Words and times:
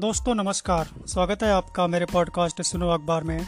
दोस्तों, 0.00 0.34
नमस्कार। 0.34 0.88
स्वागत 1.06 1.42
है 1.42 1.50
आपका 1.52 1.86
मेरे 1.86 2.06
पॉडकास्ट 2.06 2.60
सुनो 2.62 2.88
अखबार 2.88 3.24
में। 3.24 3.46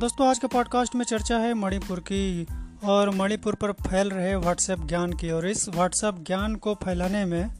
दोस्तों, 0.00 0.28
आज 0.28 0.38
के 0.38 0.46
पॉडकास्ट 0.46 0.94
में 0.94 1.04
चर्चा 1.04 1.38
है 1.38 1.54
मणिपुर 1.54 2.00
की 2.00 2.46
और 2.84 3.10
मणिपुर 3.10 3.54
पर 3.54 3.72
फैल 3.72 4.10
रहे 4.10 4.34
व्हाट्सएप 4.36 4.80
ज्ञान 4.80 5.12
की 5.12 5.30
और 5.30 5.48
इस 5.48 5.68
व्हाट्सएप 5.68 6.18
ज्ञान 6.26 6.54
को 6.54 6.74
फैलाने 6.74 7.24
में 7.24 7.50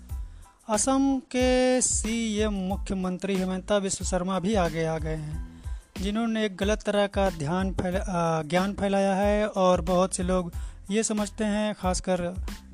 असम 0.68 1.18
के 1.26 1.80
सीएम 1.80 2.52
मुख्यमंत्री 2.68 3.36
हेमंता 3.36 3.76
विश्व 3.76 4.04
शर्मा 4.04 4.38
भी 4.38 4.54
आगे 4.54 4.84
आ 4.84 4.98
गए 4.98 5.14
हैं, 5.14 5.62
जिन्होंने 6.00 6.44
एक 6.46 6.56
गलत 6.56 6.82
तरह 6.82 7.06
का 7.06 7.28
ध्यान 7.30 7.72
फैला 7.72 8.42
ज्ञान 8.42 8.74
फैलाया 8.74 9.14
है 9.14 9.46
और 9.46 9.80
बहुत 9.80 10.14
से 10.14 10.22
लोग 10.22 10.52
ये 10.90 11.02
समझते 11.02 11.44
हैं, 11.44 11.74
खासकर 11.74 12.22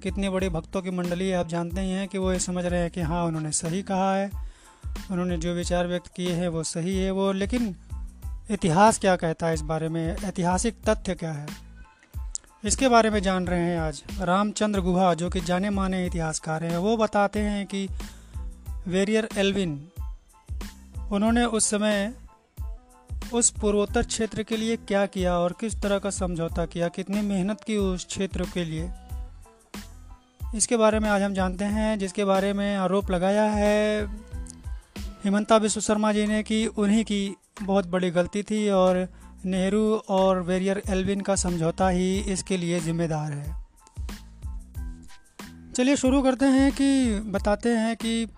कितनी 0.03 0.29
बड़ी 0.29 0.49
भक्तों 0.49 0.83
की 0.83 0.91
मंडली, 0.91 1.33
आप 1.33 1.49
जानते 1.49 1.81
ही 1.81 1.91
हैं 1.91 2.07
कि 2.09 2.19
वो 2.19 2.33
ये 2.33 2.39
समझ 2.39 2.65
रहे 2.65 2.81
हैं 2.81 2.91
कि 2.91 3.01
हाँ 3.01 3.25
उन्होंने 3.25 3.53
सही 3.53 3.83
कहा 3.83 4.15
है। 4.17 4.48
उन्होंने 5.11 5.37
जो 5.37 5.55
विचार 5.55 5.87
व्यक्त 5.87 6.07
किए 6.17 6.33
हैं 6.33 6.49
वो 6.49 6.63
सही 6.63 6.99
है 6.99 7.11
वो, 7.11 7.33
लेकिन 7.33 7.77
इतिहास 8.51 8.99
क्या 8.99 9.17
कहता 9.17 9.47
है 9.47 9.55
इस 9.55 9.61
बारे 9.61 9.89
में? 9.89 10.17
ऐतिहासिक 10.25 10.77
तथ्य 10.89 11.15
क्या 11.15 11.33
है? 11.33 11.47
इसके 12.65 12.89
बारे 12.89 13.11
में 13.11 13.21
जान 13.21 13.47
रहे 13.47 13.61
हैं 13.61 13.79
आज 13.79 14.03
रामचंद्र 14.21 14.81
गुहा, 14.81 15.15
जो 15.15 15.31
कि 15.31 15.41
जाने 15.41 15.71
माने 15.71 16.07
इतिहासकार 16.07 16.65
हैं। 16.65 16.79
वो 16.79 16.97
बताते 16.97 17.41
हैं 17.41 17.67
कि 17.67 17.89
वेरियर 18.87 19.29
एल्विन, 19.37 19.89
उन्होंने 21.13 21.45
उस 21.45 21.71
समय 21.71 22.15
उस 23.35 23.51
पूर्वोत्तर 23.51 24.03
क्षेत्र 24.03 24.43
के 24.43 24.57
लिए 24.57 24.77
क्या 24.77 25.07
किया 25.07 25.39
और 25.39 25.55
किस 25.61 25.83
तरह 25.83 25.99
का 25.99 26.11
समझौता 26.11 26.67
किया? 26.67 26.89
कितनी 26.89 27.21
मेहनत 27.21 27.61
की 27.61 27.77
उस 27.77 28.07
क्षेत्र 28.07 28.45
के 28.55 28.65
लिए? 28.65 28.91
इसके 30.55 30.77
बारे 30.77 30.99
में 30.99 31.11
आज 31.11 31.23
हम 31.23 31.35
जानते 31.35 31.65
हैं, 31.65 31.99
जिसके 31.99 32.25
बारे 32.25 32.53
में 32.53 32.77
आरोप 32.77 33.11
लगाया 33.11 33.45
है 33.45 34.07
हिमंता 35.29 35.57
विश्व 35.57 35.81
शर्मा 35.81 36.13
जी 36.13 36.27
ने 36.27 36.43
कि, 36.43 36.67
उन्हीं 36.67 37.05
की 37.05 37.37
बहुत 37.63 37.87
बड़ी 37.87 38.11
गलती 38.11 38.43
थी 38.43 38.71
और 38.71 39.09
नेहरू 39.45 39.95
और 40.09 40.43
वेरियर 40.43 40.83
एल्विन 40.91 41.21
का 41.21 41.35
समझौता 41.35 41.89
ही 41.89 42.21
इसके 42.21 42.57
लिए 42.57 42.81
जिम्मेदार 42.81 43.33
है। 43.33 43.57
चलिए 45.77 45.97
शुरू 45.97 46.23
करते 46.23 46.45
हैं 46.45 46.73
कि 46.73 47.21
बताते 47.21 47.69
हैं 47.69 47.97
कि 47.97 48.29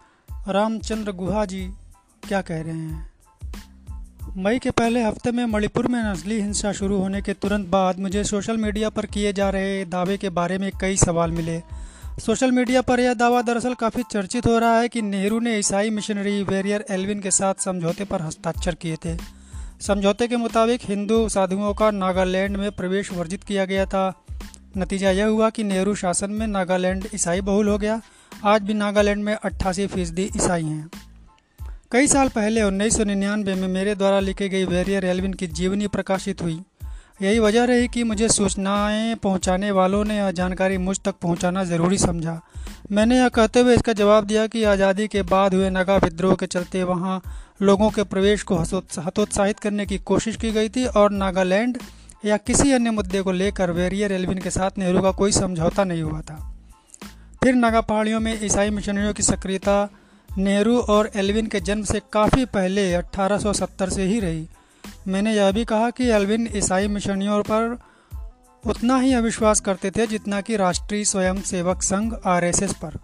रामचंद्र 0.48 1.12
गुहा 1.12 1.44
जी 1.44 1.70
क्या 2.28 2.42
कह 2.42 2.62
रहे 2.62 2.74
हैं। 2.74 3.10
मई 4.36 4.58
के 4.58 4.70
पहले 4.70 5.04
हफ़्ते 5.04 5.32
में 5.32 5.44
मणिपुर 5.44 5.88
में 5.88 6.02
नस्ली 6.02 6.40
हिंसा 6.40 6.72
शुरू 6.72 6.98
होने 6.98 7.22
के 7.22 7.32
तुरंत 7.32 7.66
बाद 7.66 7.98
मुझे 7.98 8.24
सोशल 8.24 8.56
मीडिया 8.56 8.90
पर 8.90 9.06
किए 9.06 9.32
जा 9.32 9.50
रहे 9.50 9.84
दावे 9.84 10.16
के 10.16 10.28
बारे 10.28 10.58
में 10.58 10.72
कई 10.80 10.96
सवाल 10.96 11.30
मिले। 11.30 11.79
सोशल 12.20 12.50
मीडिया 12.52 12.80
पर 12.82 13.00
यह 13.00 13.14
दावा 13.14 13.42
दरअसल 13.42 13.74
काफ़ी 13.74 14.02
चर्चित 14.02 14.46
हो 14.46 14.58
रहा 14.58 14.80
है 14.80 14.88
कि 14.88 15.02
नेहरू 15.02 15.40
ने 15.40 15.58
ईसाई 15.58 15.90
मिशनरी 15.90 16.42
वेरियर 16.42 16.84
एल्विन 16.90 17.20
के 17.20 17.30
साथ 17.30 17.54
समझौते 17.54 18.04
पर 18.04 18.22
हस्ताक्षर 18.22 18.74
किए 18.74 18.96
थे। 18.96 19.16
समझौते 19.80 20.28
के 20.28 20.36
मुताबिक 20.36 20.80
हिंदू 20.84 21.28
साधुओं 21.28 21.74
का 21.74 21.90
नागालैंड 21.90 22.56
में 22.56 22.72
प्रवेश 22.72 23.12
वर्जित 23.12 23.44
किया 23.44 23.64
गया 23.64 23.86
था। 23.86 24.24
नतीजा 24.76 25.10
यह 25.10 25.26
हुआ 25.26 25.50
कि 25.50 25.64
नेहरू 25.64 25.94
शासन 25.94 26.30
में 26.30 26.46
नागालैंड 26.46 27.08
ईसाई 27.14 27.40
बहुल 27.40 27.68
हो 27.68 27.78
गया। 27.78 28.00
आज 28.44 28.62
भी 28.62 28.74
नागालैंड 28.74 29.24
में 29.24 29.34
अट्ठासी 29.34 29.86
फ़ीसदी 29.86 30.30
ईसाई 30.36 30.64
हैं। 30.64 30.90
कई 31.92 32.06
साल 32.06 32.28
पहले 32.28 32.62
उन्नीस 32.62 32.96
सौ 32.96 33.04
निन्यानवे 33.04 33.54
में 33.54 33.68
मेरे 33.68 33.94
द्वारा 33.94 34.20
लिखी 34.20 34.48
गई 34.48 34.64
वेरियर 34.64 35.04
एल्विन 35.04 35.34
की 35.34 35.46
जीवनी 35.46 35.86
प्रकाशित 35.86 36.42
हुई। 36.42 36.62
यही 37.20 37.38
वजह 37.38 37.64
रही 37.64 37.88
कि 37.88 38.02
मुझे 38.04 38.28
सूचनाएँ 38.28 39.14
पहुँचाने 39.14 39.70
वालों 39.70 40.04
ने 40.04 40.16
यह 40.16 40.30
जानकारी 40.30 40.76
मुझ 40.78 40.98
तक 40.98 41.14
पहुंचाना 41.22 41.64
ज़रूरी 41.64 41.98
समझा। 41.98 42.40
मैंने 42.92 43.16
यह 43.16 43.28
कहते 43.28 43.60
हुए 43.60 43.74
इसका 43.74 43.92
जवाब 43.92 44.24
दिया 44.24 44.46
कि 44.46 44.62
आज़ादी 44.64 45.06
के 45.08 45.22
बाद 45.22 45.54
हुए 45.54 45.70
नगा 45.70 45.96
विद्रोह 45.96 46.34
के 46.34 46.46
चलते 46.46 46.82
वहाँ 46.84 47.20
लोगों 47.62 47.90
के 47.90 48.02
प्रवेश 48.04 48.42
को 48.42 48.56
हतोत्साहित 48.56 49.58
करने 49.58 49.86
की 49.86 49.98
कोशिश 49.98 50.36
की 50.36 50.50
गई 50.52 50.68
थी 50.68 50.84
और 50.86 51.10
नागालैंड 51.12 51.78
या 52.24 52.36
किसी 52.36 52.72
अन्य 52.72 52.90
मुद्दे 52.90 53.20
को 53.22 53.32
लेकर 53.32 53.70
वेरियर 53.70 54.12
एल्विन 54.12 54.38
के 54.38 54.50
साथ 54.50 54.78
नेहरू 54.78 55.02
का 55.02 55.10
कोई 55.10 55.32
समझौता 55.32 55.84
नहीं 55.84 56.02
हुआ 56.02 56.20
था। 56.20 56.36
फिर 57.42 57.54
नागा 57.54 57.80
पहाड़ियों 57.80 58.20
में 58.20 58.38
ईसाई 58.44 58.70
मिशनरियों 58.70 59.12
की 59.14 59.22
सक्रियता 59.22 59.76
नेहरू 60.28 60.78
और 60.88 61.10
एल्विन 61.16 61.46
के 61.46 61.60
जन्म 61.60 61.82
से 61.82 62.00
काफ़ी 62.12 62.44
पहले 62.46 62.92
1870 62.94 63.90
से 63.90 64.02
ही 64.02 64.18
रही। 64.20 64.46
मैंने 65.08 65.34
यह 65.34 65.52
भी 65.52 65.64
कहा 65.64 65.90
कि 65.90 66.04
एल्विन 66.04 66.48
ईसाई 66.56 66.88
मिशनियों 66.88 67.42
पर 67.42 67.78
उतना 68.66 68.96
ही 68.96 69.12
अविश्वास 69.12 69.60
करते 69.60 69.90
थे 69.90 70.06
जितना 70.06 70.40
कि 70.40 70.56
राष्ट्रीय 70.56 71.04
स्वयं 71.04 71.40
सेवक 71.40 71.82
संघ 71.82 72.14
आरएसएस 72.26 72.72
पर। 72.72 72.98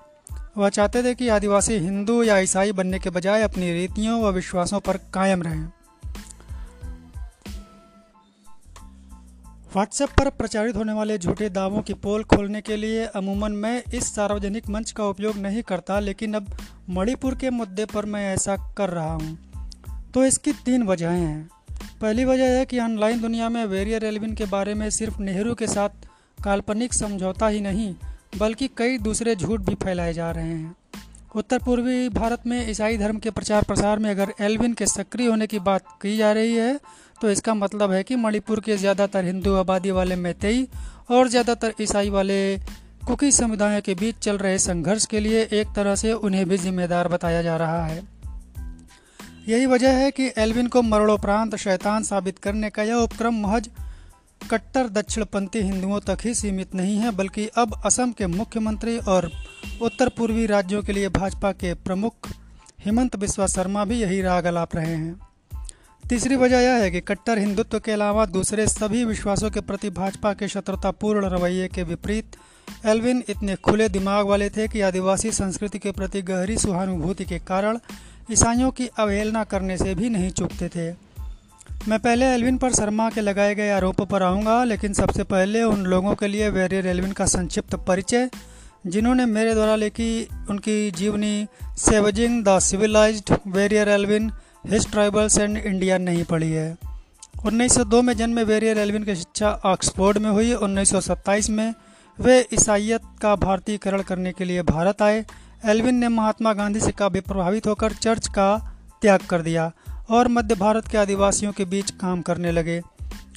वह 0.57 0.69
चाहते 0.69 1.03
थे 1.03 1.15
कि 1.15 1.29
आदिवासी 1.29 1.75
हिंदू 1.75 2.23
या 2.23 2.39
ईसाई 2.39 2.73
बनने 2.73 2.99
के 2.99 3.11
बजाय 3.11 3.43
अपनी 3.43 3.73
रीतियों 3.73 4.23
व 4.23 4.29
विश्वासों 4.29 4.81
पर 4.81 4.97
कायम 4.97 5.43
रहें। 5.43 5.65
व्हाट्सएप 9.75 10.09
पर 10.09 10.31
प्रचारित 10.31 10.77
होने 10.77 10.93
वाले 10.93 11.19
झूठे 11.19 11.49
दावों 11.49 11.83
की 11.83 11.95
पोल 11.95 12.25
खोलने 12.25 12.61
के 12.61 12.77
लिए 12.77 13.05
अमूमन 13.05 13.53
मैं 13.53 13.83
इस 13.95 14.15
सार्वजनिक 14.15 14.69
मंच 14.69 14.93
का 14.93 15.05
उपयोग 15.05 15.37
नहीं 15.37 15.63
करता, 15.63 16.01
लेकिन 16.01 16.35
अब 16.35 16.57
मणिपुर 16.91 17.35
के 17.35 17.51
मुद्दे 17.51 17.85
पर 17.85 18.05
मैं 18.05 18.35
ऐसा 18.35 18.57
कर 18.57 18.91
रहा 18.91 19.13
हूँ। 19.13 19.39
तो 20.15 20.25
इसकी 20.25 20.53
तीन 20.53 20.83
वजहें 20.83 21.21
हैं। 21.21 21.56
पहली 22.01 22.25
वजह 22.25 22.57
है 22.57 22.65
कि 22.67 22.79
ऑनलाइन 22.81 23.21
दुनिया 23.21 23.49
में 23.49 23.65
वेरियर 23.67 24.05
एलविन 24.05 24.35
के 24.35 24.45
बारे 24.47 24.75
में 24.75 24.89
सिर्फ़ 24.91 25.21
नेहरू 25.21 25.55
के 25.55 25.67
साथ 25.67 26.05
काल्पनिक 26.39 26.95
समझौता 26.95 27.47
ही 27.49 27.61
नहीं, 27.61 27.95
बल्कि 28.39 28.69
कई 28.79 28.99
दूसरे 28.99 29.35
झूठ 29.37 29.61
भी 29.61 29.75
फैलाए 29.75 30.13
जा 30.13 30.31
रहे 30.31 30.49
हैं। 30.49 30.75
उत्तर 31.35 31.59
पूर्वी 31.59 32.09
भारत 32.09 32.43
में 32.47 32.71
ईसाई 32.71 32.97
धर्म 32.99 33.19
के 33.19 33.31
प्रचार 33.31 33.63
प्रसार 33.63 33.99
में 33.99 34.11
अगर 34.11 34.33
एलविन 34.41 34.73
के 34.73 34.87
सक्रिय 34.87 35.29
होने 35.29 35.47
की 35.47 35.59
बात 35.61 35.85
की 36.03 36.17
जा 36.17 36.33
रही 36.33 36.55
है 36.55 36.79
तो 37.23 37.31
इसका 37.31 37.55
मतलब 37.55 37.93
है 37.93 38.03
कि 38.03 38.17
मणिपुर 38.17 38.61
के 38.61 38.77
ज़्यादातर 38.77 39.25
हिंदू 39.25 39.55
आबादी 39.55 39.91
वाले 39.91 40.17
मैतेई 40.17 40.67
और 41.11 41.29
ज़्यादातर 41.29 41.73
ईसाई 41.81 42.11
वाले 42.11 42.41
कुकी 43.07 43.31
समुदाय 43.33 43.81
के 43.81 43.95
बीच 43.95 44.19
चल 44.19 44.39
रहे 44.39 44.59
संघर्ष 44.59 45.07
के 45.07 45.21
लिए 45.21 45.43
एक 45.53 45.75
तरह 45.77 45.95
से 45.95 46.13
उन्हें 46.13 46.45
भी 46.49 46.59
जिम्मेदार 46.59 47.09
बताया 47.09 47.43
जा 47.43 47.57
रहा 47.57 47.85
है। 47.87 48.01
यही 49.49 49.67
वजह 49.67 49.93
है 49.93 50.11
कि 50.11 50.31
एल्विन 50.39 50.67
को 50.67 50.83
मरणोपरांत 50.83 51.55
शैतान 51.57 52.03
साबित 52.03 52.39
करने 52.39 52.71
का 52.71 52.83
यह 52.83 52.95
उपक्रम 52.95 53.35
महज 53.41 53.69
कट्टर 54.51 54.89
दक्षिणपंथी 54.89 55.59
हिंदुओं 55.59 56.01
तक 56.01 56.19
ही 56.25 56.35
सीमित 56.35 56.75
नहीं 56.75 56.97
है, 56.99 57.11
बल्कि 57.11 57.47
अब 57.57 57.81
असम 57.85 58.13
के 58.13 58.27
मुख्यमंत्री 58.27 58.97
और 58.99 59.31
उत्तर 59.83 60.09
पूर्वी 60.09 60.47
राज्यों 60.47 60.83
के 60.83 60.93
लिए 60.93 61.09
भाजपा 61.09 61.53
के 61.53 61.73
प्रमुख 61.75 62.29
हेमंत 62.85 63.17
बिस्वा 63.17 63.47
शर्मा 63.47 63.85
भी 63.85 64.01
यही 64.01 64.21
राग 64.23 64.45
अलाप 64.45 64.77
रहे 64.77 64.95
हैं। 64.95 65.21
तीसरी 66.05 66.37
वजह 66.37 66.61
यह 66.61 66.83
है 66.83 66.91
कि 66.91 67.01
कट्टर 67.01 67.39
हिंदुत्व 67.39 67.79
के 67.79 67.93
अलावा 67.93 68.27
दूसरे 68.27 68.67
सभी 68.67 69.05
विश्वासों 69.05 69.51
के 69.51 69.61
प्रति 69.61 69.91
भाजपा 69.91 70.33
के 70.33 70.49
शत्रुतापूर्ण 70.49 71.27
रवैये 71.27 71.69
के 71.69 71.83
विपरीत 71.83 72.37
एल्विन 72.87 73.23
इतने 73.29 73.57
खुले 73.57 73.89
दिमाग 73.89 74.27
वाले 74.27 74.51
थे 74.51 74.69
कि 74.69 74.81
आदिवासी 74.81 75.33
संस्कृति 75.33 75.79
के 75.79 75.91
प्रति 75.93 76.23
गहरी 76.23 76.57
सहानुभूति 76.59 77.25
के 77.25 77.39
कारण 77.39 77.79
ईसाइयों 78.33 78.71
की 78.71 78.87
अवहेलना 78.99 79.45
करने 79.45 79.77
से 79.77 79.95
भी 79.95 80.09
नहीं 80.11 80.31
चूकते 80.31 80.69
थे। 80.69 80.91
मैं 81.89 81.99
पहले 81.99 82.27
एलविन 82.27 82.59
पर 82.59 82.73
शर्मा 82.73 83.11
के 83.11 83.21
लगाए 83.21 83.55
गए 83.55 83.71
आरोपों 83.71 84.07
पर 84.07 84.23
आऊँगा, 84.23 84.65
लेकिन 84.65 84.93
सबसे 84.93 85.23
पहले 85.23 85.63
उन 85.63 85.85
लोगों 85.85 86.15
के 86.15 86.29
लिए 86.29 86.49
वेरियर 86.49 86.87
एलविन 86.87 87.13
का 87.13 87.27
संक्षिप्त 87.27 87.75
परिचय, 87.75 88.31
जिन्होंने 88.87 89.27
मेरे 89.27 89.55
द्वारा 89.55 89.77
लिखी 89.77 90.29
उनकी 90.51 90.91
जीवनी 90.91 91.47
savaging 91.79 92.45
the 92.45 92.59
civilized 92.59 93.23
Verrier 93.47 93.89
Elwin, 93.89 94.31
his 94.67 94.91
tribals 94.91 95.39
and 95.39 95.57
India 95.57 95.99
नहीं 95.99 96.25
पढ़ी 96.25 96.51
है। 96.53 96.77
1902 97.47 98.03
में 98.03 98.15
जन्म 98.17 98.39
वेरियर 98.39 98.79
एलविन 98.79 99.05
की 99.05 99.17
शिक्षा 99.17 99.61
ऑक्सफोर्ड 99.65 100.19
में 100.19 100.31
हुई। 100.31 100.53
1927 100.55 101.51
में 101.51 101.75
वे 102.21 102.47
ईसाइत 102.53 103.01
का 103.23 103.37
भारतीयकरण 103.37 104.03
करने 104.03 104.33
के 104.33 104.45
लिए 104.45 104.63
भारत 104.63 105.03
आए। 105.03 105.25
एल्विन 105.65 105.95
ने 105.95 106.09
महात्मा 106.09 106.53
गांधी 106.53 106.81
से 106.81 106.91
काफ़ी 106.93 107.21
प्रभावित 107.21 107.67
होकर 107.67 107.93
चर्च 107.93 108.27
का 108.29 108.57
त्याग 109.03 109.21
कर 109.21 109.43
दिया 109.43 109.71
और 110.11 110.29
मध्य 110.29 110.55
भारत 110.55 110.89
के 110.89 110.99
आदिवासियों 110.99 111.53
के 111.53 111.65
बीच 111.65 111.91
काम 111.93 112.23
करने 112.23 112.53
लगे। 112.53 112.81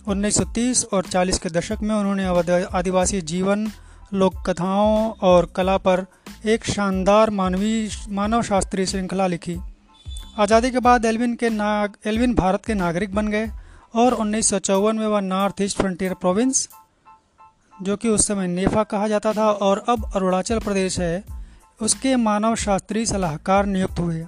1930 0.08 0.84
और 0.86 1.06
40 1.06 1.40
के 1.40 1.50
दशक 1.50 1.82
में 1.82 1.96
उन्होंने 1.96 2.26
आदिवासी 2.68 3.22
जीवन 3.24 3.68
लोक 4.14 4.36
कथाओं 4.48 5.10
और 5.22 5.52
कला 5.56 5.78
पर 5.78 6.06
एक 6.46 6.66
शानदार 6.66 7.30
मानवीय 7.30 7.90
मानव 8.10 8.42
शास्त्रीय 8.42 8.86
श्रृंखला 8.86 9.28
लिखी। 9.28 9.58
आज़ादी 10.40 10.72
के 10.72 10.80
बाद 10.80 11.06
एल्विन 11.06 11.36
के 11.36 11.50
नाग 11.50 11.98
एल्विन 12.06 12.36
भारत 12.36 12.66
के 12.66 12.74
नागरिक 12.74 13.16
बन 13.16 13.28
गए 13.28 13.50
और 13.96 14.14
उन्नीस 14.16 14.54
में 14.54 15.08
वह 15.08 15.20
नॉर्थ 15.22 15.62
ईस्ट 15.62 15.78
फ्रंटियर 15.78 16.14
प्रोविंस, 16.14 16.68
जो 17.80 17.96
कि 17.98 18.10
उस 18.10 18.28
समय 18.28 18.48
नेफा 18.48 18.84
कहा 18.86 19.08
जाता 19.08 19.34
था 19.34 19.52
और 19.52 19.84
अब 19.90 20.12
अरुणाचल 20.16 20.60
प्रदेश 20.60 21.00
है। 21.00 21.39
उसके 21.82 22.16
मानव 22.16 22.56
शास्त्री 22.56 23.06
सलाहकार 23.06 23.66
नियुक्त 23.66 24.00
हुए। 24.00 24.26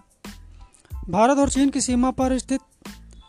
भारत 1.10 1.38
और 1.38 1.50
चीन 1.50 1.70
की 1.70 1.82
सीमा 1.82 2.12
पर 2.12 2.38
स्थित 2.38 2.60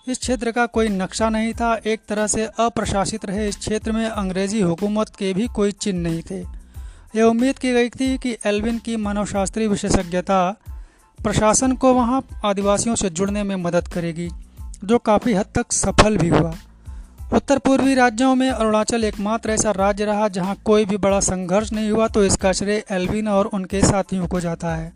इस 0.08 0.18
क्षेत्र 0.18 0.50
का 0.52 0.66
कोई 0.66 0.88
नक्शा 0.88 1.28
नहीं 1.28 1.52
था। 1.52 1.74
एक 1.86 2.00
तरह 2.08 2.26
से 2.26 2.46
अप्रशासित 2.46 3.24
रहे 3.24 3.48
इस 3.48 3.56
क्षेत्र 3.56 3.92
में 3.92 4.08
अंग्रेज़ी 4.08 4.60
हुकूमत 4.60 5.08
के 5.18 5.32
भी 5.34 5.46
कोई 5.48 5.72
चिन्ह 5.72 6.00
नहीं 6.02 6.22
थे। 6.22 6.40
यह 7.16 7.22
उम्मीद 7.22 7.58
की 7.58 7.72
गई 7.72 7.88
थी 7.90 8.18
कि 8.18 8.36
एल्विन 8.46 8.78
की 8.78 8.96
मानवशास्त्रीय 8.96 9.68
विशेषज्ञता 9.68 10.56
प्रशासन 11.20 11.72
को 11.72 11.94
वहाँ 11.94 12.24
आदिवासियों 12.44 12.94
से 12.94 13.10
जुड़ने 13.10 13.42
में 13.42 13.56
मदद 13.56 13.88
करेगी, 13.88 14.28
जो 14.84 14.98
काफ़ी 14.98 15.34
हद 15.34 15.46
तक 15.54 15.72
सफल 15.72 16.16
भी 16.16 16.28
हुआ। 16.28 16.54
उत्तर 17.32 17.58
पूर्वी 17.58 17.94
राज्यों 17.94 18.34
में 18.34 18.50
अरुणाचल 18.50 19.04
एकमात्र 19.04 19.50
ऐसा 19.50 19.70
राज्य 19.70 20.04
रहा 20.04 20.26
जहाँ 20.28 20.56
कोई 20.64 20.84
भी 20.84 20.96
बड़ा 20.96 21.20
संघर्ष 21.20 21.72
नहीं 21.72 21.90
हुआ 21.90 22.08
तो 22.08 22.24
इसका 22.24 22.52
श्रेय 22.52 22.82
एल्विन 22.90 23.28
और 23.28 23.46
उनके 23.46 23.80
साथियों 23.82 24.26
को 24.26 24.40
जाता 24.40 24.74
है, 24.74 24.92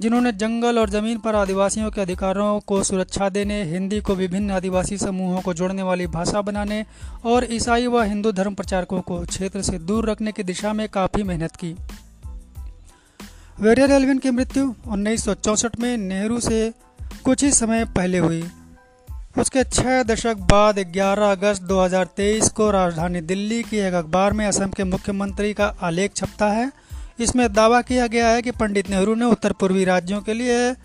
जिन्होंने 0.00 0.32
जंगल 0.32 0.78
और 0.78 0.90
ज़मीन 0.90 1.18
पर 1.18 1.34
आदिवासियों 1.34 1.90
के 1.90 2.00
अधिकारों 2.00 2.60
को 2.60 2.82
सुरक्षा 2.82 3.28
देने, 3.28 3.62
हिंदी 3.64 4.00
को 4.00 4.14
विभिन्न 4.14 4.50
आदिवासी 4.50 4.98
समूहों 4.98 5.40
को 5.40 5.54
जोड़ने 5.54 5.82
वाली 5.82 6.06
भाषा 6.08 6.42
बनाने 6.42 6.84
और 7.24 7.46
ईसाई 7.50 7.86
व 7.86 8.02
हिंदू 8.02 8.32
धर्म 8.32 8.54
प्रचारकों 8.54 9.00
को 9.00 9.20
क्षेत्र 9.26 9.62
से 9.62 9.78
दूर 9.80 10.10
रखने 10.10 10.32
की 10.32 10.42
दिशा 10.44 10.72
में 10.72 10.88
काफ़ी 10.88 11.22
मेहनत 11.22 11.56
की। 11.56 11.74
वेरियर 13.60 13.90
एल्विन 13.90 14.18
की 14.18 14.30
मृत्यु 14.30 14.72
उन्नीस 14.88 15.24
सौ 15.24 15.34
चौंसठ 15.34 15.78
में 15.80 15.96
नेहरू 15.98 16.40
से 16.40 16.72
कुछ 17.24 17.44
ही 17.44 17.52
समय 17.52 17.84
पहले 17.96 18.18
हुई। 18.18 18.44
उसके 19.38 19.64
छः 19.64 20.02
दशक 20.02 20.36
बाद 20.36 20.78
11 20.78 21.30
अगस्त 21.32 21.62
2023 21.62 22.48
को 22.48 22.70
राजधानी 22.70 23.20
दिल्ली 23.20 23.62
की 23.62 23.76
एक 23.76 23.94
अखबार 23.94 24.32
में 24.32 24.46
असम 24.46 24.70
के 24.70 24.84
मुख्यमंत्री 24.84 25.52
का 25.54 25.66
आलेख 25.82 26.12
छपता 26.16 26.48
है। 26.48 26.72
इसमें 27.20 27.52
दावा 27.52 27.82
किया 27.82 28.06
गया 28.06 28.28
है 28.28 28.42
कि 28.42 28.50
पंडित 28.50 28.90
नेहरू 28.90 29.14
ने 29.14 29.24
उत्तर 29.24 29.52
पूर्वी 29.52 29.84
राज्यों 29.84 30.20
के 30.20 30.34
लिए 30.34 30.76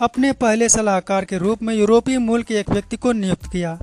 अपने 0.00 0.32
पहले 0.32 0.68
सलाहकार 0.68 1.24
के 1.24 1.38
रूप 1.38 1.62
में 1.62 1.74
यूरोपीय 1.74 2.18
मूल 2.18 2.42
के 2.42 2.54
एक 2.54 2.70
व्यक्ति 2.70 2.96
को 2.96 3.12
नियुक्त 3.12 3.46
किया। 3.52 3.78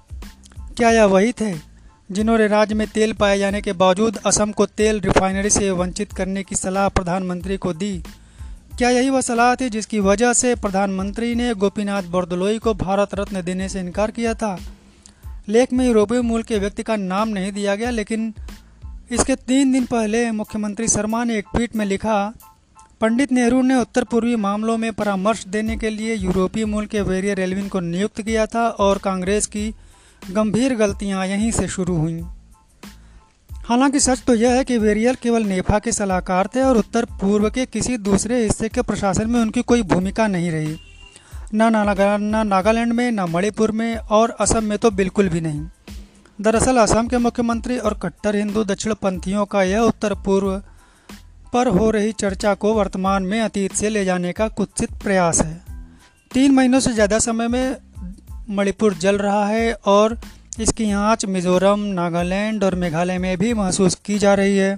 क्या 0.77 0.89
यह 0.89 1.05
वही 1.05 1.31
थे 1.31 1.53
जिन्होंने 2.11 2.47
राज्य 2.47 2.75
में 2.75 2.87
तेल 2.87 3.13
पाए 3.13 3.39
जाने 3.39 3.61
के 3.61 3.73
बावजूद 3.73 4.17
असम 4.25 4.51
को 4.51 4.65
तेल 4.65 4.99
रिफाइनरी 4.99 5.49
से 5.49 5.71
वंचित 5.71 6.13
करने 6.13 6.43
की 6.43 6.55
सलाह 6.55 6.89
प्रधानमंत्री 6.89 7.57
को 7.57 7.73
दी? 7.73 8.03
क्या 8.77 8.89
यही 8.89 9.09
वह 9.09 9.21
सलाह 9.21 9.55
थी 9.55 9.69
जिसकी 9.69 9.99
वजह 9.99 10.33
से 10.33 10.55
प्रधानमंत्री 10.55 11.35
ने 11.35 11.53
गोपीनाथ 11.53 12.03
बोरदोलोई 12.03 12.59
को 12.59 12.73
भारत 12.73 13.15
रत्न 13.15 13.41
देने 13.41 13.69
से 13.69 13.79
इनकार 13.79 14.11
किया 14.11 14.33
था? 14.33 14.59
लेख 15.49 15.73
में 15.73 15.87
यूरोपीय 15.87 16.21
मूल 16.21 16.43
के 16.43 16.59
व्यक्ति 16.59 16.83
का 16.83 16.95
नाम 16.95 17.29
नहीं 17.29 17.51
दिया 17.51 17.75
गया, 17.75 17.89
लेकिन 17.89 18.33
इसके 19.11 19.35
तीन 19.35 19.71
दिन 19.71 19.85
पहले 19.85 20.31
मुख्यमंत्री 20.31 20.87
शर्मा 20.87 21.23
ने 21.23 21.37
एक 21.37 21.45
ट्वीट 21.55 21.75
में 21.75 21.85
लिखा, 21.85 22.33
पंडित 23.01 23.31
नेहरू 23.31 23.61
ने 23.61 23.75
उत्तर 23.75 24.03
पूर्वी 24.03 24.35
मामलों 24.35 24.77
में 24.77 24.93
परामर्श 24.93 25.47
देने 25.47 25.77
के 25.77 25.89
लिए 25.89 26.15
यूरोपीय 26.15 26.65
मूल 26.65 26.85
के 26.85 27.01
वेरियर 27.01 27.39
एलविन 27.39 27.67
को 27.67 27.79
नियुक्त 27.79 28.21
किया 28.21 28.45
था 28.45 28.69
और 28.69 28.97
कांग्रेस 28.97 29.45
की 29.45 29.75
गंभीर 30.31 30.75
गलतियाँ 30.75 31.27
यहीं 31.27 31.51
से 31.51 31.67
शुरू 31.67 31.95
हुईं। 31.95 32.36
हालाँकि 33.67 33.99
सच 33.99 34.21
तो 34.23 34.33
यह 34.35 34.51
है 34.51 34.63
कि 34.63 34.77
वेरियल 34.77 35.15
केवल 35.15 35.43
नेफा 35.43 35.77
के 35.79 35.91
सलाहकार 35.91 36.47
थे 36.55 36.61
और 36.63 36.77
उत्तर 36.77 37.05
पूर्व 37.21 37.49
के 37.49 37.65
किसी 37.65 37.97
दूसरे 37.99 38.37
हिस्से 38.43 38.69
के 38.69 38.81
प्रशासन 38.81 39.29
में 39.29 39.39
उनकी 39.39 39.61
कोई 39.61 39.81
भूमिका 39.83 40.27
नहीं 40.27 40.51
रही। 40.51 40.77
न 41.55 41.69
ना 41.71 42.43
नागालैंड 42.43 42.93
में, 42.93 43.11
न 43.11 43.25
मणिपुर 43.29 43.71
में 43.71 43.97
और 43.97 44.35
असम 44.39 44.63
में 44.63 44.77
तो 44.77 44.91
बिल्कुल 44.91 45.29
भी 45.29 45.41
नहीं। 45.41 45.65
दरअसल 46.39 46.77
असम 46.77 47.07
के 47.07 47.17
मुख्यमंत्री 47.17 47.77
और 47.77 47.93
कट्टर 47.93 48.35
हिंदू 48.35 48.63
दक्षिण 48.63 48.93
पंथियों 48.93 49.45
का 49.45 49.63
यह 49.63 49.79
उत्तर 49.81 50.13
पूर्व 50.25 50.51
पर 51.53 51.67
हो 51.69 51.89
रही 51.91 52.11
चर्चा 52.11 52.53
को 52.53 52.73
वर्तमान 52.73 53.23
में 53.23 53.39
अतीत 53.41 53.73
से 53.73 53.89
ले 53.89 54.05
जाने 54.05 54.33
का 54.33 54.47
कुत्सित 54.49 54.93
प्रयास 55.03 55.41
है। 55.41 55.61
तीन 56.31 56.51
महीनों 56.51 56.79
से 56.79 56.93
ज़्यादा 56.93 57.19
समय 57.19 57.47
में 57.47 57.77
मणिपुर 58.49 58.93
जल 58.95 59.17
रहा 59.17 59.45
है 59.45 59.73
और 59.85 60.19
इसकी 60.59 60.91
आँच 60.91 61.25
मिज़ोरम, 61.25 61.79
नागालैंड 61.79 62.63
और 62.63 62.75
मेघालय 62.75 63.17
में 63.17 63.37
भी 63.37 63.53
महसूस 63.53 63.95
की 64.05 64.17
जा 64.19 64.33
रही 64.33 64.57
है। 64.57 64.77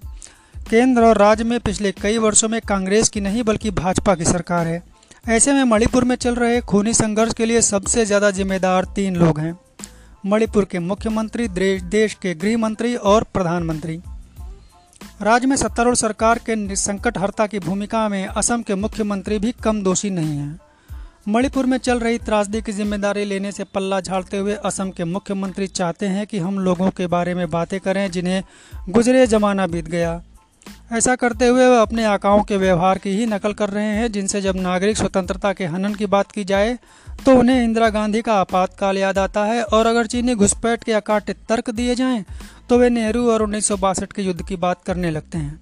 केंद्र 0.69 1.03
और 1.03 1.17
राज्य 1.17 1.43
में 1.43 1.59
पिछले 1.59 1.91
कई 1.91 2.17
वर्षों 2.17 2.49
में 2.49 2.61
कांग्रेस 2.61 3.09
की 3.09 3.21
नहीं, 3.21 3.43
बल्कि 3.43 3.71
भाजपा 3.71 4.15
की 4.15 4.25
सरकार 4.25 4.67
है। 4.67 4.83
ऐसे 5.29 5.53
में 5.53 5.63
मणिपुर 5.63 6.03
में 6.03 6.15
चल 6.15 6.35
रहे 6.35 6.61
खूनी 6.61 6.93
संघर्ष 6.93 7.33
के 7.33 7.45
लिए 7.45 7.61
सबसे 7.61 8.05
ज़्यादा 8.05 8.31
जिम्मेदार 8.31 8.85
तीन 8.85 9.15
लोग 9.15 9.39
हैं। 9.39 9.59
मणिपुर 10.25 10.65
के 10.65 10.79
मुख्यमंत्री 10.79 11.47
देश 11.47 12.13
के 12.13 12.33
गृह 12.33 12.57
मंत्री 12.57 12.95
और 12.95 13.23
प्रधानमंत्री। 13.23 13.99
राज्य 15.21 15.47
में 15.47 15.55
सत्तारूढ़ 15.55 15.95
सरकार 15.95 16.39
के 16.49 16.75
संकट 16.75 17.17
हर्ता 17.17 17.47
की 17.47 17.59
भूमिका 17.59 18.09
में 18.09 18.25
असम 18.27 18.61
के 18.61 18.75
मुख्यमंत्री 18.75 19.39
भी 19.39 19.51
कम 19.63 19.81
दोषी 19.83 20.09
नहीं 20.09 20.37
हैं। 20.37 20.59
मणिपुर 21.25 21.65
में 21.65 21.77
चल 21.77 21.99
रही 21.99 22.17
त्रासदी 22.17 22.61
की 22.61 22.71
ज़िम्मेदारी 22.71 23.23
लेने 23.25 23.51
से 23.51 23.63
पल्ला 23.65 23.99
झाड़ते 24.01 24.37
हुए 24.37 24.53
असम 24.65 24.91
के 24.91 25.03
मुख्यमंत्री 25.03 25.67
चाहते 25.69 26.05
हैं 26.05 26.25
कि 26.27 26.39
हम 26.39 26.59
लोगों 26.59 26.89
के 26.89 27.07
बारे 27.07 27.33
में 27.33 27.49
बातें 27.51 27.79
करें 27.79 28.09
जिन्हें 28.11 28.43
गुजरे 28.89 29.25
जमाना 29.27 29.67
बीत 29.67 29.87
गया। 29.87 30.21
ऐसा 30.93 31.15
करते 31.15 31.47
हुए 31.47 31.67
वह 31.67 31.81
अपने 31.81 32.05
आकाओं 32.05 32.43
के 32.43 32.57
व्यवहार 32.57 32.97
की 32.97 33.09
ही 33.09 33.25
नकल 33.25 33.53
कर 33.53 33.69
रहे 33.69 33.85
हैं, 33.85 34.11
जिनसे 34.11 34.41
जब 34.41 34.55
नागरिक 34.57 34.97
स्वतंत्रता 34.97 35.53
के 35.53 35.65
हनन 35.65 35.95
की 35.95 36.05
बात 36.07 36.31
की 36.31 36.43
जाए 36.43 36.77
तो 37.25 37.35
उन्हें 37.35 37.63
इंदिरा 37.63 37.89
गांधी 37.89 38.21
का 38.21 38.33
आपातकाल 38.33 38.97
याद 38.97 39.17
आता 39.17 39.45
है 39.45 39.63
और 39.63 39.87
अगर 39.87 40.07
चीनी 40.07 40.35
घुसपैठ 40.35 40.83
के 40.83 40.93
अकाटे 40.93 41.33
तर्क 41.49 41.69
दिए 41.71 41.95
जाएँ 41.95 42.23
तो 42.69 42.77
वे 42.77 42.89
नेहरू 42.89 43.29
और 43.31 43.41
उन्नीस 43.41 43.67
सौ 43.67 43.77
बासठ 43.77 44.13
के 44.13 44.21
युद्ध 44.21 44.47
की 44.47 44.55
बात 44.57 44.83
करने 44.83 45.11
लगते 45.11 45.37
हैं। 45.37 45.59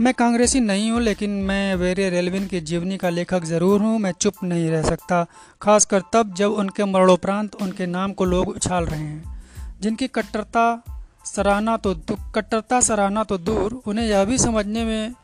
मैं 0.00 0.12
कांग्रेसी 0.14 0.60
नहीं 0.60 0.90
हूँ, 0.90 1.00
लेकिन 1.00 1.30
मैं 1.42 1.74
वेरे 1.74 2.08
रेलविन 2.10 2.46
की 2.46 2.60
जीवनी 2.60 2.96
का 2.96 3.10
लेखक 3.10 3.44
ज़रूर 3.44 3.80
हूँ। 3.80 3.98
मैं 3.98 4.10
चुप 4.12 4.42
नहीं 4.44 4.68
रह 4.70 4.82
सकता, 4.82 5.26
खासकर 5.62 6.02
तब 6.12 6.34
जब 6.34 6.52
उनके 6.52 6.84
मरणोपरांत 6.84 7.54
उनके 7.54 7.86
नाम 7.86 8.12
को 8.12 8.24
लोग 8.24 8.48
उछाल 8.48 8.84
रहे 8.84 9.00
हैं। 9.00 9.78
जिनकी 9.82 10.06
कट्टरता 10.08 10.82
सराहना 11.26 11.76
तो 11.76 11.94
कट्टरता 12.34 12.80
सराहना 12.80 13.24
तो 13.24 13.38
दूर, 13.38 13.80
उन्हें 13.86 14.06
यह 14.06 14.24
भी 14.24 14.38
समझने 14.38 14.84
में 14.84 15.14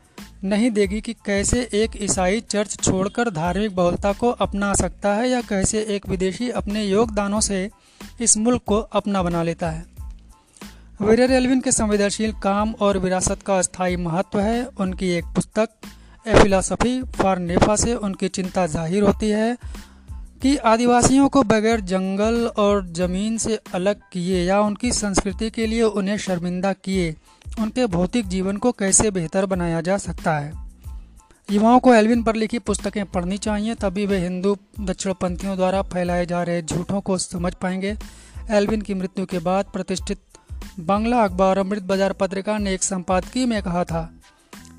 नहीं 0.44 0.70
देगी 0.70 1.00
कि 1.00 1.12
कैसे 1.26 1.69
एक 1.75 2.02
ईसाई 2.02 2.40
चर्च 2.40 2.81
छोड़कर 2.82 3.31
धार्मिक 3.31 3.75
बहुलता 3.76 4.12
को 4.12 4.31
अपना 4.40 4.72
सकता 4.75 5.14
है 5.14 5.28
या 5.31 5.40
कैसे 5.40 5.82
एक 5.88 6.08
विदेशी 6.08 6.50
अपने 6.50 6.84
योगदानों 6.84 7.40
से 7.40 7.69
इस 8.20 8.37
मुल्क 8.37 8.62
को 8.67 8.76
अपना 8.76 9.22
बना 9.22 9.43
लेता 9.43 9.70
है। 9.70 9.89
वीर 11.00 11.20
एलविन 11.23 11.61
के 11.61 11.73
संवेदनशील 11.73 12.32
काम 12.32 12.73
और 12.81 12.97
विरासत 12.99 13.43
का 13.43 13.61
स्थायी 13.62 13.97
महत्व 13.97 14.41
है। 14.41 14.64
उनकी 14.81 15.08
एक 15.08 15.25
पुस्तक, 15.26 15.69
ए 16.26 16.35
फिलासफी, 16.35 17.00
फॉर 17.12 17.38
नेफा 17.38 17.76
से 17.76 17.94
उनकी 17.94 18.29
चिंता 18.29 18.67
ज़ाहिर 18.67 19.02
होती 19.02 19.31
है 19.31 19.56
कि 20.43 20.56
आदिवासियों 20.56 21.29
को 21.29 21.43
बगैर 21.43 21.81
जंगल 21.82 22.47
और 22.56 22.87
ज़मीन 22.93 23.38
से 23.38 23.58
अलग 23.75 24.00
किए 24.12 24.44
या 24.44 24.61
उनकी 24.61 24.93
संस्कृति 24.93 25.50
के 25.50 25.67
लिए 25.67 25.82
उन्हें 25.82 26.17
शर्मिंदा 26.19 26.73
किए, 26.75 27.14
उनके 27.61 27.87
भौतिक 27.88 28.29
जीवन 28.29 28.56
को 28.56 28.73
कैसे 28.73 29.11
बेहतर 29.11 29.46
बनाया 29.46 29.81
जा 29.81 29.96
सकता 29.99 30.39
है। 30.39 30.53
युवाओं 31.48 31.79
को 31.79 31.94
एल्विन 31.94 32.22
पर 32.22 32.36
लिखी 32.36 32.58
पुस्तकें 32.58 33.05
पढ़नी 33.06 33.39
चाहिए, 33.39 33.74
तभी 33.74 34.06
वे 34.06 34.19
हिंदू 34.19 34.56
दक्षिणपंथियों 34.81 35.56
द्वारा 35.56 35.82
फैलाए 35.82 36.27
जा 36.27 36.43
रहे 36.43 36.63
झूठों 36.63 37.01
को 37.01 37.19
समझ 37.20 37.55
पाएँगे। 37.55 37.96
एल्विन 38.51 38.81
की 38.81 38.94
मृत्यु 38.94 39.27
के 39.27 39.39
बाद 39.39 39.65
प्रतिष्ठित 39.72 40.19
बांग्ला 40.81 41.22
अखबार 41.24 41.58
अमृत 41.58 41.82
बाज़ार 41.82 42.12
पत्रिका 42.12 42.58
ने 42.58 42.74
एक 42.74 42.82
संपादकीय 42.82 43.46
में 43.46 43.62
कहा 43.62 43.84
था 43.84 44.08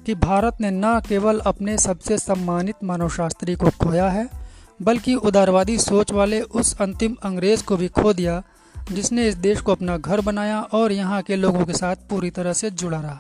कि 0.06 0.16
भारत 0.18 0.58
ने 0.62 0.72
न 0.72 1.00
केवल 1.10 1.40
अपने 1.46 1.78
सबसे 1.78 2.18
सम्मानित 2.18 2.84
मानवशास्त्री 2.84 3.56
को 3.56 3.70
खोया 3.80 4.10
है, 4.10 4.28
बल्कि 4.82 5.16
उदारवादी 5.16 5.78
सोच 5.78 6.12
वाले 6.12 6.42
उस 6.42 6.74
अंतिम 6.82 7.16
अंग्रेज़ 7.24 7.64
को 7.64 7.78
भी 7.78 7.88
खो 7.90 8.14
दिया, 8.14 8.42
जिसने 8.92 9.28
इस 9.28 9.36
देश 9.38 9.62
को 9.62 9.72
अपना 9.72 9.98
घर 9.98 10.22
बनाया 10.22 10.62
और 10.74 10.92
यहाँ 10.92 11.22
के 11.22 11.36
लोगों 11.36 11.66
के 11.66 11.74
साथ 11.74 11.96
पूरी 12.10 12.30
तरह 12.30 12.54
से 12.54 12.72
जुड़ा 12.72 13.00
रहा। 13.00 13.20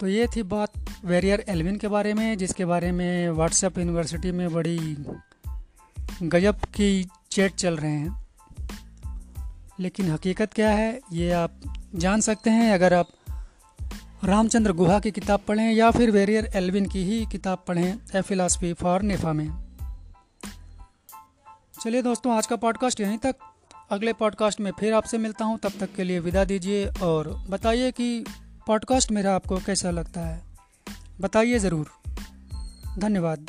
तो 0.00 0.06
ये 0.06 0.26
थी 0.26 0.42
बात 0.44 0.72
वेरियर 1.04 1.44
एल्विन 1.48 1.76
के 1.76 1.88
बारे 1.88 2.14
में, 2.14 2.38
जिसके 2.38 2.64
बारे 2.64 2.92
में 2.92 3.30
व्हाट्सएप 3.30 3.78
यूनिवर्सिटी 3.78 4.32
में 4.32 4.52
बड़ी 4.52 4.78
गजब 6.22 6.64
की 6.74 7.08
चैट 7.30 7.54
चल 7.54 7.76
रहे 7.76 7.92
हैं। 7.92 8.27
लेकिन 9.80 10.10
हकीकत 10.10 10.52
क्या 10.52 10.70
है, 10.70 11.00
ये 11.12 11.30
आप 11.30 11.60
जान 11.94 12.20
सकते 12.20 12.50
हैं। 12.50 12.74
अगर 12.74 12.94
आप 12.94 13.08
रामचंद्र 14.24 14.72
गुहा 14.72 15.00
की 15.00 15.10
किताब 15.10 15.40
पढ़ें 15.48 15.72
या 15.72 15.90
फिर 15.90 16.10
वेरियर 16.10 16.50
एल्विन 16.54 16.86
की 16.86 17.04
ही 17.04 17.26
किताब 17.26 17.64
पढ़ें, 17.68 17.98
ए 18.16 18.22
फिलासफी 18.22 18.72
फॉर 18.72 19.02
नेफा 19.02 19.32
में। 19.32 19.50
चलिए 21.84 22.02
दोस्तों, 22.02 22.36
आज 22.36 22.46
का 22.46 22.56
पॉडकास्ट 22.56 23.00
यहीं 23.00 23.18
तक। 23.18 23.36
अगले 23.90 24.12
पॉडकास्ट 24.12 24.60
में 24.60 24.70
फिर 24.80 24.94
आपसे 24.94 25.18
मिलता 25.18 25.44
हूँ। 25.44 25.58
तब 25.58 25.72
तक 25.80 25.94
के 25.94 26.04
लिए 26.04 26.18
विदा 26.20 26.44
दीजिए 26.44 26.86
और 27.02 27.46
बताइए 27.50 27.90
कि 27.90 28.24
पॉडकास्ट 28.66 29.12
मेरा 29.12 29.34
आपको 29.34 29.56
कैसा 29.56 29.90
लगता 29.90 30.20
है। 30.20 30.42
बताइए 31.20 31.58
ज़रूर। 31.58 31.90
धन्यवाद। 32.98 33.46